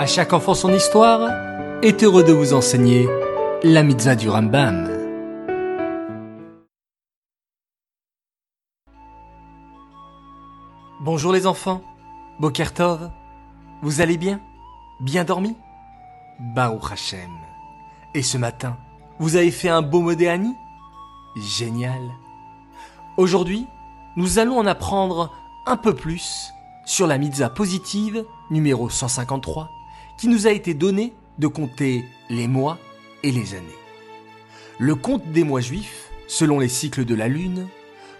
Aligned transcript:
À 0.00 0.06
chaque 0.06 0.32
enfant 0.32 0.54
son 0.54 0.72
histoire 0.72 1.30
est 1.82 2.02
heureux 2.02 2.24
de 2.24 2.32
vous 2.32 2.54
enseigner 2.54 3.06
la 3.62 3.82
mitzvah 3.82 4.16
du 4.16 4.30
Rambam. 4.30 4.88
Bonjour 11.02 11.34
les 11.34 11.46
enfants, 11.46 11.82
Bokertov, 12.38 13.10
vous 13.82 14.00
allez 14.00 14.16
bien? 14.16 14.40
Bien 15.00 15.24
dormi? 15.24 15.54
Baruch 16.54 16.92
Hashem. 16.92 17.28
Et 18.14 18.22
ce 18.22 18.38
matin, 18.38 18.78
vous 19.18 19.36
avez 19.36 19.50
fait 19.50 19.68
un 19.68 19.82
beau 19.82 20.00
modéani 20.00 20.54
Génial. 21.36 22.10
Aujourd'hui, 23.18 23.66
nous 24.16 24.38
allons 24.38 24.56
en 24.56 24.66
apprendre 24.66 25.30
un 25.66 25.76
peu 25.76 25.94
plus 25.94 26.54
sur 26.86 27.06
la 27.06 27.18
mitzvah 27.18 27.50
positive 27.50 28.24
numéro 28.50 28.88
153 28.88 29.68
qui 30.20 30.28
nous 30.28 30.46
a 30.46 30.50
été 30.50 30.74
donné 30.74 31.14
de 31.38 31.46
compter 31.46 32.04
les 32.28 32.46
mois 32.46 32.78
et 33.22 33.32
les 33.32 33.54
années. 33.54 33.66
Le 34.78 34.94
compte 34.94 35.32
des 35.32 35.44
mois 35.44 35.62
juifs, 35.62 36.10
selon 36.26 36.58
les 36.58 36.68
cycles 36.68 37.06
de 37.06 37.14
la 37.14 37.26
lune, 37.26 37.66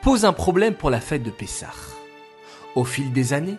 pose 0.00 0.24
un 0.24 0.32
problème 0.32 0.72
pour 0.72 0.88
la 0.88 1.02
fête 1.02 1.22
de 1.22 1.30
Pessah. 1.30 1.74
Au 2.76 2.84
fil 2.84 3.12
des 3.12 3.34
années, 3.34 3.58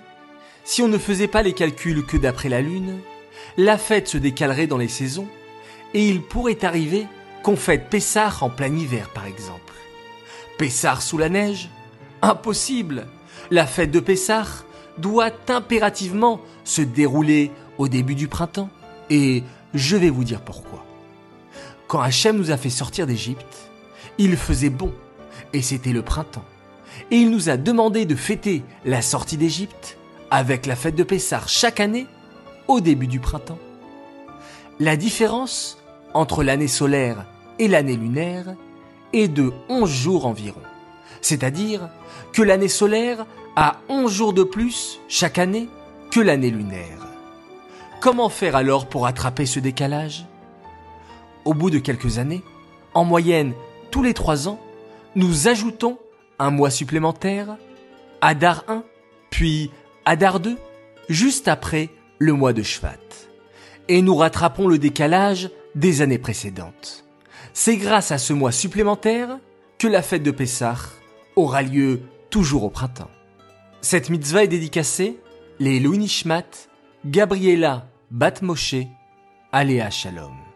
si 0.64 0.82
on 0.82 0.88
ne 0.88 0.98
faisait 0.98 1.28
pas 1.28 1.44
les 1.44 1.54
calculs 1.54 2.08
que 2.08 2.18
d'après 2.18 2.50
la 2.50 2.62
lune, 2.62 2.98
la 3.56 3.78
fête 3.78 4.08
se 4.08 4.18
décalerait 4.18 4.66
dans 4.66 4.80
les 4.80 4.88
saisons 4.88 5.28
et 5.94 6.10
il 6.10 6.24
pourrait 6.24 6.66
arriver 6.66 7.06
qu'on 7.44 7.56
fête 7.56 7.88
Pessah 7.92 8.34
en 8.42 8.50
plein 8.50 8.76
hiver 8.76 9.10
par 9.10 9.28
exemple. 9.28 9.74
Pessah 10.58 11.00
sous 11.00 11.20
la 11.20 11.30
neige? 11.30 11.70
Impossible 12.24 13.06
La 13.52 13.68
fête 13.68 13.92
de 13.92 14.00
Pessah 14.00 14.66
doit 14.98 15.32
impérativement 15.50 16.42
se 16.64 16.82
dérouler 16.82 17.52
au 17.78 17.88
début 17.88 18.16
du 18.16 18.28
printemps. 18.28 18.70
Et 19.10 19.44
je 19.74 19.96
vais 19.96 20.10
vous 20.10 20.24
dire 20.24 20.42
pourquoi. 20.42 20.86
Quand 21.88 22.02
Hachem 22.02 22.38
nous 22.38 22.52
a 22.52 22.58
fait 22.58 22.70
sortir 22.70 23.06
d'Égypte, 23.06 23.70
il 24.18 24.38
faisait 24.38 24.70
bon, 24.70 24.94
et 25.54 25.62
c'était 25.62 25.94
le 25.94 26.02
printemps. 26.02 26.46
Et 27.12 27.18
il 27.18 27.32
nous 27.32 27.50
a 27.50 27.58
demandé 27.58 28.06
de 28.06 28.16
fêter 28.16 28.64
la 28.86 29.02
sortie 29.02 29.38
d'Égypte 29.38 29.98
avec 30.32 30.66
la 30.66 30.76
fête 30.76 30.96
de 30.96 31.04
Pessah 31.04 31.44
chaque 31.48 31.80
année 31.80 32.08
au 32.68 32.82
début 32.82 33.08
du 33.08 33.20
printemps. 33.20 33.60
La 34.80 34.96
différence 34.96 35.78
entre 36.14 36.44
l'année 36.44 36.68
solaire 36.68 37.26
et 37.60 37.68
l'année 37.68 37.96
lunaire 37.96 38.56
est 39.14 39.28
de 39.28 39.52
11 39.70 39.90
jours 39.90 40.26
environ. 40.26 40.62
C'est-à-dire 41.22 41.90
que 42.32 42.42
l'année 42.42 42.68
solaire 42.68 43.26
a 43.56 43.78
11 43.90 44.12
jours 44.12 44.34
de 44.34 44.44
plus 44.44 45.00
chaque 45.08 45.38
année 45.38 45.70
que 46.12 46.20
l'année 46.20 46.50
lunaire. 46.50 47.03
Comment 48.04 48.28
faire 48.28 48.58
alors 48.58 48.88
pour 48.88 49.08
attraper 49.08 49.46
ce 49.46 49.62
décalage? 49.62 50.26
Au 51.46 51.54
bout 51.54 51.70
de 51.70 51.80
quelques 51.80 52.18
années, 52.18 52.44
en 52.94 53.06
moyenne 53.06 53.54
tous 53.92 54.04
les 54.04 54.14
trois 54.14 54.50
ans, 54.50 54.60
nous 55.16 55.48
ajoutons 55.48 55.98
un 56.38 56.52
mois 56.52 56.70
supplémentaire, 56.70 57.56
Adar 58.20 58.66
1, 58.68 58.84
puis 59.30 59.72
Adar 60.04 60.42
2, 60.42 60.58
juste 61.08 61.48
après 61.48 61.92
le 62.20 62.34
mois 62.34 62.52
de 62.52 62.62
Shvat. 62.62 63.00
Et 63.88 64.02
nous 64.02 64.18
rattrapons 64.18 64.68
le 64.68 64.80
décalage 64.80 65.50
des 65.74 66.02
années 66.02 66.20
précédentes. 66.20 67.06
C'est 67.54 67.78
grâce 67.78 68.12
à 68.12 68.18
ce 68.18 68.34
mois 68.34 68.52
supplémentaire 68.52 69.40
que 69.78 69.88
la 69.88 70.02
fête 70.02 70.24
de 70.24 70.32
Pessah 70.32 70.76
aura 71.38 71.62
lieu 71.62 72.02
toujours 72.30 72.66
au 72.66 72.70
printemps. 72.70 73.12
Cette 73.80 74.10
mitzvah 74.10 74.44
est 74.44 74.50
dédicacée 74.50 75.22
les 75.60 75.80
Louis 75.80 76.00
Nishmat, 76.00 76.68
Gabriela 77.06 77.88
Batmoshe, 78.16 78.96
Aléa 79.52 79.90
Shalom. 79.90 80.53